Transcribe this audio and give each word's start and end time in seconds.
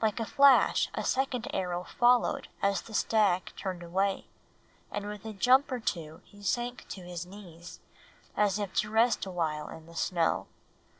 Like 0.00 0.20
a 0.20 0.24
flash 0.24 0.88
a 0.94 1.02
second 1.02 1.52
arrow 1.52 1.82
followed 1.82 2.46
as 2.62 2.82
the 2.82 2.94
stag 2.94 3.52
turned 3.56 3.82
away, 3.82 4.28
and 4.92 5.08
with 5.08 5.24
a 5.24 5.32
jump 5.32 5.72
or 5.72 5.80
two 5.80 6.20
he 6.24 6.44
sank 6.44 6.86
to 6.90 7.00
his 7.02 7.26
knees, 7.26 7.80
as 8.36 8.60
if 8.60 8.72
to 8.74 8.90
rest 8.92 9.26
awhile 9.26 9.68
in 9.70 9.86
the 9.86 9.96
snow. 9.96 10.46